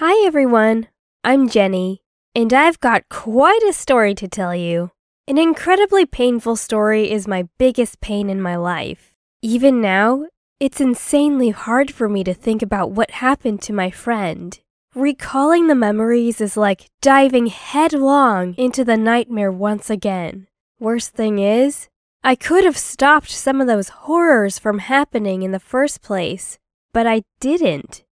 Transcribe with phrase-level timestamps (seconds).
[0.00, 0.88] Hi everyone,
[1.24, 2.02] I'm Jenny,
[2.34, 4.90] and I've got quite a story to tell you.
[5.26, 9.14] An incredibly painful story is my biggest pain in my life.
[9.40, 10.26] Even now,
[10.60, 14.60] it's insanely hard for me to think about what happened to my friend.
[14.94, 20.46] Recalling the memories is like diving headlong into the nightmare once again.
[20.78, 21.88] Worst thing is,
[22.22, 26.58] I could have stopped some of those horrors from happening in the first place,
[26.92, 28.02] but I didn't.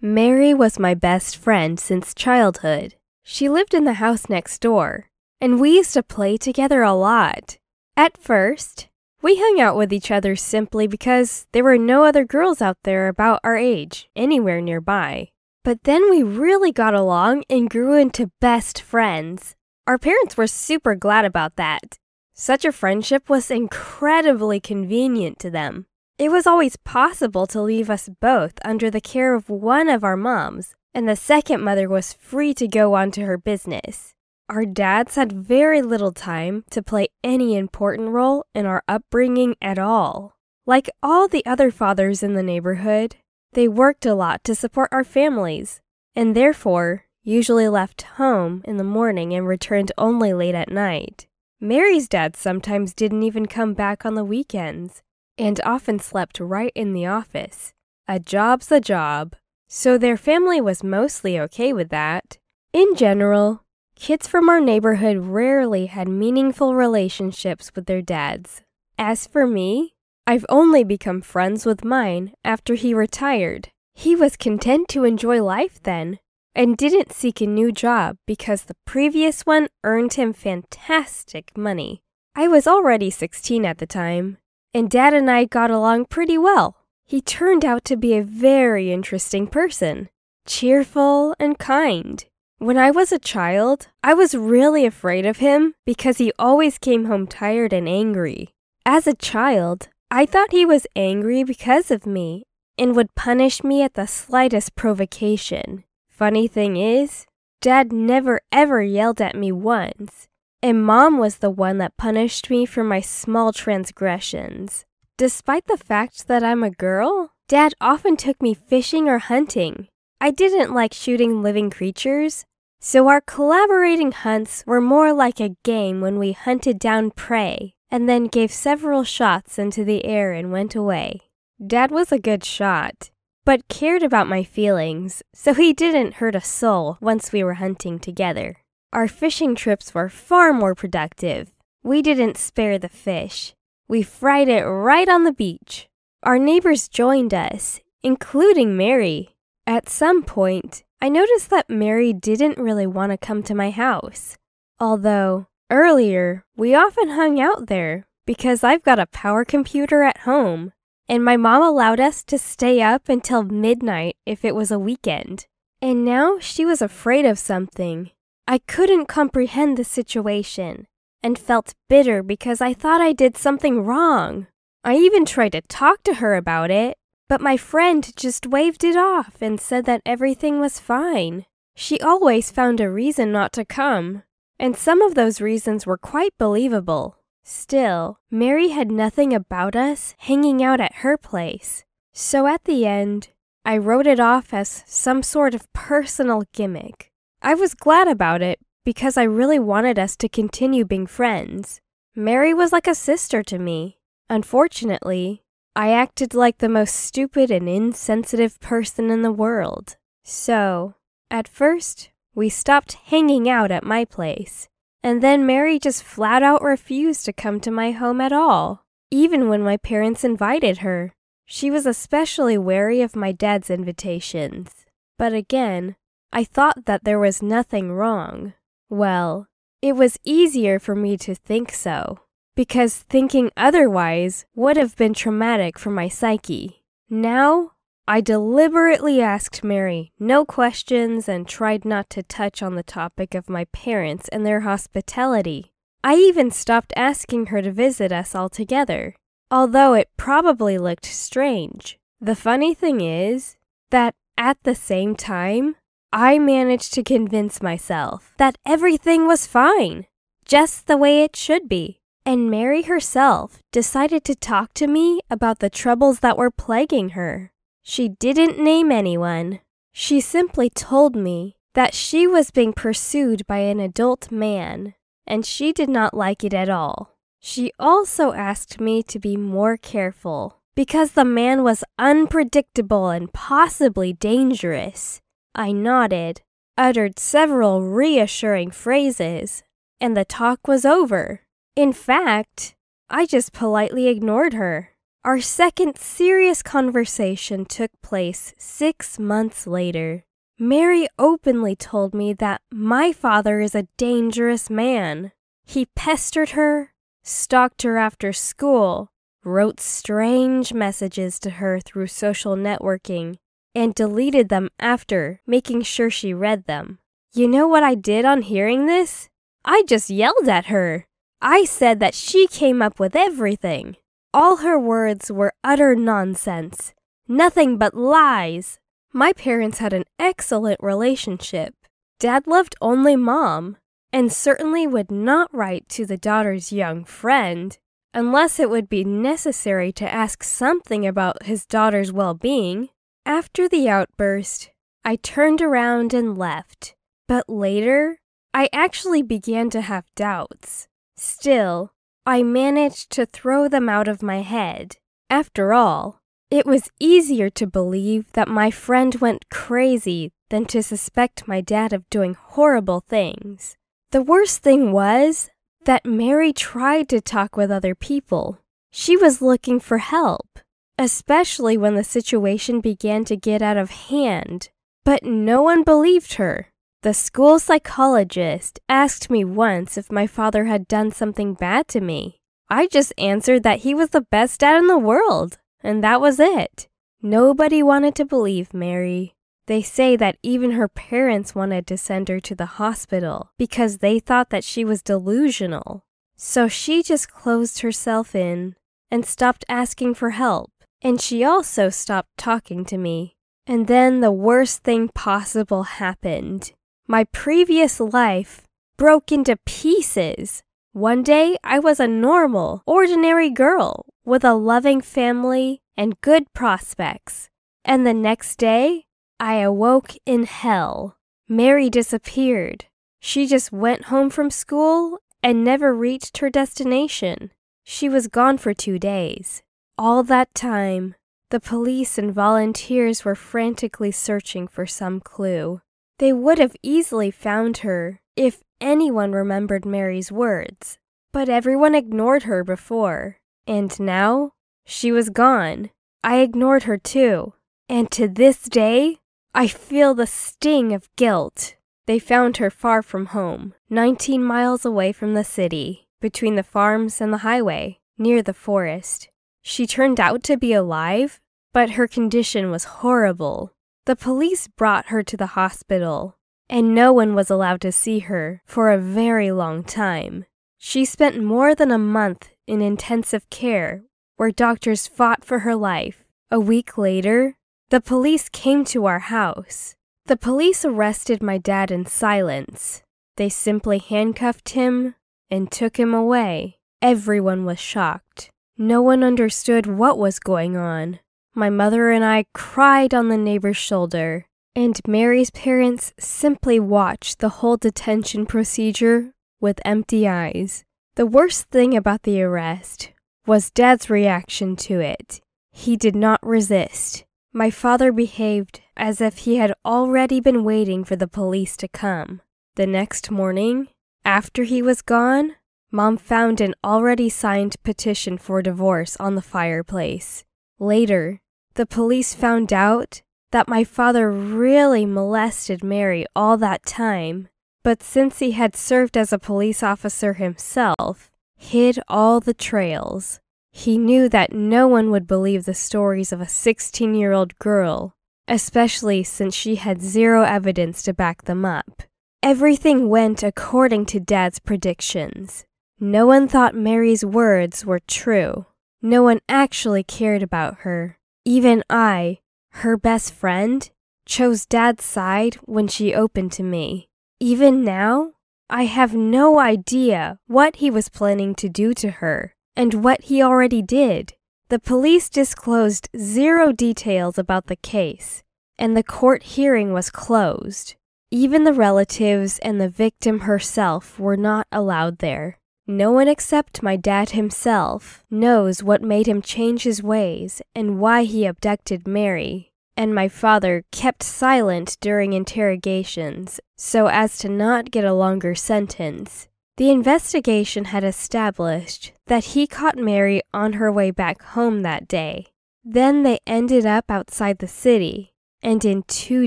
[0.00, 2.94] Mary was my best friend since childhood.
[3.24, 5.10] She lived in the house next door,
[5.40, 7.58] and we used to play together a lot.
[7.96, 8.86] At first,
[9.22, 13.08] we hung out with each other simply because there were no other girls out there
[13.08, 15.30] about our age anywhere nearby.
[15.64, 19.56] But then we really got along and grew into best friends.
[19.88, 21.98] Our parents were super glad about that.
[22.34, 25.86] Such a friendship was incredibly convenient to them.
[26.18, 30.16] It was always possible to leave us both under the care of one of our
[30.16, 34.14] moms, and the second mother was free to go on to her business.
[34.48, 39.78] Our dads had very little time to play any important role in our upbringing at
[39.78, 40.34] all.
[40.66, 43.14] Like all the other fathers in the neighborhood,
[43.52, 45.80] they worked a lot to support our families,
[46.16, 51.28] and therefore usually left home in the morning and returned only late at night.
[51.60, 55.02] Mary's dad sometimes didn't even come back on the weekends
[55.38, 57.72] and often slept right in the office.
[58.06, 59.36] A job's a job,
[59.68, 62.38] so their family was mostly okay with that.
[62.72, 63.64] In general,
[63.94, 68.62] kids from our neighborhood rarely had meaningful relationships with their dads.
[68.98, 69.94] As for me,
[70.26, 73.68] I've only become friends with mine after he retired.
[73.94, 76.18] He was content to enjoy life then
[76.54, 82.02] and didn't seek a new job because the previous one earned him fantastic money.
[82.34, 84.38] I was already 16 at the time,
[84.72, 86.76] and Dad and I got along pretty well.
[87.04, 90.08] He turned out to be a very interesting person,
[90.46, 92.24] cheerful and kind.
[92.58, 97.06] When I was a child, I was really afraid of him because he always came
[97.06, 98.54] home tired and angry.
[98.84, 102.44] As a child, I thought he was angry because of me
[102.76, 105.84] and would punish me at the slightest provocation.
[106.08, 107.26] Funny thing is,
[107.60, 110.27] Dad never ever yelled at me once,
[110.62, 114.84] and Mom was the one that punished me for my small transgressions.
[115.16, 119.88] Despite the fact that I'm a girl, Dad often took me fishing or hunting.
[120.20, 122.44] I didn't like shooting living creatures,
[122.80, 128.08] so our collaborating hunts were more like a game when we hunted down prey and
[128.08, 131.20] then gave several shots into the air and went away.
[131.64, 133.10] Dad was a good shot,
[133.44, 137.98] but cared about my feelings, so he didn't hurt a soul once we were hunting
[137.98, 138.58] together.
[138.90, 141.52] Our fishing trips were far more productive.
[141.82, 143.54] We didn't spare the fish.
[143.86, 145.88] We fried it right on the beach.
[146.22, 149.36] Our neighbors joined us, including Mary.
[149.66, 154.38] At some point, I noticed that Mary didn't really want to come to my house.
[154.80, 160.72] Although, earlier, we often hung out there because I've got a power computer at home,
[161.08, 165.46] and my mom allowed us to stay up until midnight if it was a weekend.
[165.82, 168.10] And now she was afraid of something.
[168.50, 170.86] I couldn't comprehend the situation
[171.22, 174.46] and felt bitter because I thought I did something wrong.
[174.82, 176.96] I even tried to talk to her about it,
[177.28, 181.44] but my friend just waved it off and said that everything was fine.
[181.76, 184.22] She always found a reason not to come,
[184.58, 187.18] and some of those reasons were quite believable.
[187.44, 191.84] Still, Mary had nothing about us hanging out at her place.
[192.14, 193.28] So at the end,
[193.66, 197.12] I wrote it off as some sort of personal gimmick.
[197.40, 201.80] I was glad about it because I really wanted us to continue being friends.
[202.14, 203.98] Mary was like a sister to me.
[204.28, 205.42] Unfortunately,
[205.76, 209.96] I acted like the most stupid and insensitive person in the world.
[210.24, 210.94] So,
[211.30, 214.68] at first, we stopped hanging out at my place.
[215.02, 219.48] And then Mary just flat out refused to come to my home at all, even
[219.48, 221.14] when my parents invited her.
[221.46, 224.84] She was especially wary of my dad's invitations.
[225.16, 225.94] But again,
[226.32, 228.54] I thought that there was nothing wrong.
[228.88, 229.48] Well,
[229.80, 232.20] it was easier for me to think so,
[232.54, 236.84] because thinking otherwise would have been traumatic for my psyche.
[237.08, 237.72] Now,
[238.06, 243.50] I deliberately asked Mary no questions and tried not to touch on the topic of
[243.50, 245.72] my parents and their hospitality.
[246.02, 249.14] I even stopped asking her to visit us altogether,
[249.50, 251.98] although it probably looked strange.
[252.20, 253.56] The funny thing is
[253.90, 255.76] that at the same time,
[256.12, 260.06] I managed to convince myself that everything was fine,
[260.46, 262.00] just the way it should be.
[262.24, 267.52] And Mary herself decided to talk to me about the troubles that were plaguing her.
[267.82, 269.60] She didn't name anyone.
[269.92, 274.94] She simply told me that she was being pursued by an adult man,
[275.26, 277.16] and she did not like it at all.
[277.38, 284.12] She also asked me to be more careful because the man was unpredictable and possibly
[284.12, 285.20] dangerous.
[285.58, 286.42] I nodded,
[286.76, 289.64] uttered several reassuring phrases,
[290.00, 291.40] and the talk was over.
[291.74, 292.76] In fact,
[293.10, 294.90] I just politely ignored her.
[295.24, 300.24] Our second serious conversation took place six months later.
[300.60, 305.32] Mary openly told me that my father is a dangerous man.
[305.64, 306.92] He pestered her,
[307.24, 309.10] stalked her after school,
[309.42, 313.38] wrote strange messages to her through social networking,
[313.74, 316.98] and deleted them after making sure she read them.
[317.32, 319.28] You know what I did on hearing this?
[319.64, 321.06] I just yelled at her.
[321.40, 323.96] I said that she came up with everything.
[324.34, 326.92] All her words were utter nonsense,
[327.26, 328.78] nothing but lies.
[329.12, 331.74] My parents had an excellent relationship.
[332.18, 333.76] Dad loved only mom,
[334.12, 337.78] and certainly would not write to the daughter's young friend
[338.14, 342.88] unless it would be necessary to ask something about his daughter's well being.
[343.28, 344.70] After the outburst,
[345.04, 346.94] I turned around and left.
[347.26, 348.20] But later,
[348.54, 350.88] I actually began to have doubts.
[351.14, 351.92] Still,
[352.24, 354.96] I managed to throw them out of my head.
[355.28, 356.20] After all,
[356.50, 361.92] it was easier to believe that my friend went crazy than to suspect my dad
[361.92, 363.76] of doing horrible things.
[364.10, 365.50] The worst thing was
[365.84, 368.60] that Mary tried to talk with other people.
[368.90, 370.60] She was looking for help,
[370.98, 374.70] especially when the situation began to get out of hand.
[375.04, 376.68] But no one believed her.
[377.02, 382.40] The school psychologist asked me once if my father had done something bad to me.
[382.68, 386.40] I just answered that he was the best dad in the world, and that was
[386.40, 386.88] it.
[387.22, 389.34] Nobody wanted to believe Mary.
[389.66, 394.18] They say that even her parents wanted to send her to the hospital because they
[394.18, 396.04] thought that she was delusional.
[396.36, 398.76] So she just closed herself in
[399.10, 400.72] and stopped asking for help.
[401.02, 403.36] And she also stopped talking to me.
[403.66, 406.72] And then the worst thing possible happened.
[407.06, 408.66] My previous life
[408.96, 410.62] broke into pieces.
[410.92, 417.48] One day, I was a normal, ordinary girl with a loving family and good prospects.
[417.84, 419.04] And the next day,
[419.38, 421.16] I awoke in hell.
[421.48, 422.86] Mary disappeared.
[423.20, 427.52] She just went home from school and never reached her destination.
[427.84, 429.62] She was gone for two days.
[430.00, 431.16] All that time,
[431.50, 435.80] the police and volunteers were frantically searching for some clue.
[436.20, 440.98] They would have easily found her if anyone remembered Mary's words.
[441.32, 443.38] But everyone ignored her before.
[443.66, 444.52] And now,
[444.86, 445.90] she was gone.
[446.22, 447.54] I ignored her too.
[447.88, 449.18] And to this day,
[449.52, 451.74] I feel the sting of guilt.
[452.06, 457.20] They found her far from home, 19 miles away from the city, between the farms
[457.20, 459.28] and the highway, near the forest.
[459.70, 461.42] She turned out to be alive,
[461.74, 463.74] but her condition was horrible.
[464.06, 466.38] The police brought her to the hospital,
[466.70, 470.46] and no one was allowed to see her for a very long time.
[470.78, 474.04] She spent more than a month in intensive care
[474.36, 476.24] where doctors fought for her life.
[476.50, 477.58] A week later,
[477.90, 479.94] the police came to our house.
[480.24, 483.02] The police arrested my dad in silence.
[483.36, 485.14] They simply handcuffed him
[485.50, 486.78] and took him away.
[487.02, 488.50] Everyone was shocked.
[488.80, 491.18] No one understood what was going on.
[491.52, 497.48] My mother and I cried on the neighbor's shoulder, and Mary's parents simply watched the
[497.48, 500.84] whole detention procedure with empty eyes.
[501.16, 503.10] The worst thing about the arrest
[503.44, 505.40] was Dad's reaction to it.
[505.72, 507.24] He did not resist.
[507.52, 512.42] My father behaved as if he had already been waiting for the police to come.
[512.76, 513.88] The next morning,
[514.24, 515.56] after he was gone,
[515.90, 520.44] Mom found an already signed petition for divorce on the fireplace.
[520.78, 521.40] Later,
[521.74, 527.48] the police found out that my father really molested Mary all that time,
[527.82, 533.40] but since he had served as a police officer himself, hid all the trails.
[533.72, 538.14] He knew that no one would believe the stories of a 16 year old girl,
[538.46, 542.02] especially since she had zero evidence to back them up.
[542.42, 545.64] Everything went according to Dad's predictions.
[546.00, 548.66] No one thought Mary's words were true.
[549.02, 551.18] No one actually cared about her.
[551.44, 552.38] Even I,
[552.70, 553.90] her best friend,
[554.24, 557.08] chose Dad's side when she opened to me.
[557.40, 558.32] Even now,
[558.70, 563.42] I have no idea what he was planning to do to her and what he
[563.42, 564.34] already did.
[564.68, 568.44] The police disclosed zero details about the case,
[568.78, 570.94] and the court hearing was closed.
[571.32, 575.58] Even the relatives and the victim herself were not allowed there.
[575.90, 581.24] No one except my dad himself knows what made him change his ways and why
[581.24, 582.72] he abducted Mary.
[582.94, 589.48] And my father kept silent during interrogations so as to not get a longer sentence.
[589.78, 595.46] The investigation had established that he caught Mary on her way back home that day.
[595.82, 599.46] Then they ended up outside the city, and in two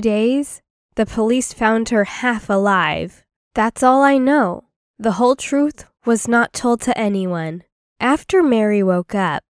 [0.00, 0.60] days,
[0.96, 3.22] the police found her half alive.
[3.54, 4.64] That's all I know.
[4.98, 7.62] The whole truth was not told to anyone.
[8.00, 9.44] After Mary woke up,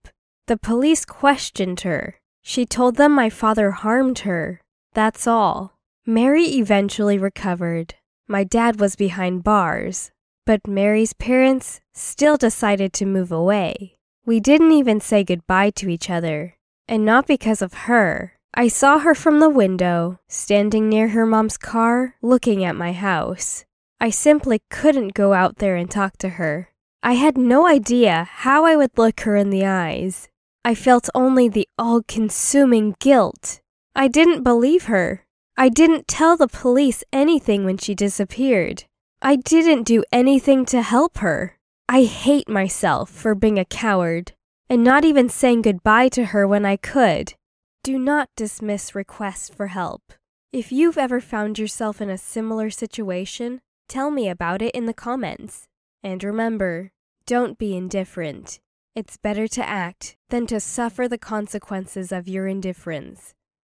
[0.46, 2.16] the police questioned her.
[2.42, 4.60] She told them my father harmed her.
[4.92, 5.74] That's all.
[6.04, 7.94] Mary eventually recovered.
[8.28, 10.10] My dad was behind bars,
[10.44, 13.96] but Mary's parents still decided to move away.
[14.26, 16.56] We didn't even say goodbye to each other,
[16.88, 18.34] and not because of her.
[18.54, 23.64] I saw her from the window, standing near her mom's car, looking at my house.
[24.02, 26.70] I simply couldn't go out there and talk to her.
[27.04, 30.28] I had no idea how I would look her in the eyes.
[30.64, 33.60] I felt only the all consuming guilt.
[33.94, 35.24] I didn't believe her.
[35.56, 38.82] I didn't tell the police anything when she disappeared.
[39.22, 41.56] I didn't do anything to help her.
[41.88, 44.32] I hate myself for being a coward
[44.68, 47.34] and not even saying goodbye to her when I could.
[47.84, 50.12] Do not dismiss requests for help.
[50.52, 53.60] If you've ever found yourself in a similar situation,
[53.92, 55.68] tell me about it in the comments.
[56.02, 56.92] And remember,
[57.26, 58.58] don't be indifferent.
[58.96, 63.34] It's better to act than to suffer the consequences of your indifference.